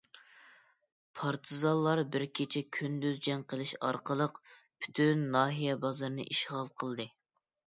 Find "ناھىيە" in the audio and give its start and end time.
5.37-5.77